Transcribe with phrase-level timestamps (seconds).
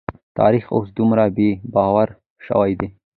[0.39, 2.13] تاريخ اوس دومره بې باوره
[2.47, 2.87] شوی دی.